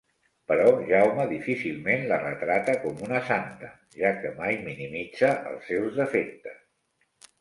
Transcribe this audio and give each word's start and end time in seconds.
Però 0.51 0.69
Jaume 0.91 1.25
difícilment 1.33 2.07
la 2.11 2.17
retrata 2.23 2.75
com 2.85 3.03
una 3.09 3.21
santa, 3.27 3.69
ja 4.01 4.15
que 4.25 4.33
mai 4.41 4.59
minimitza 4.65 5.31
els 5.51 5.69
seus 5.73 6.01
defectes. 6.01 6.61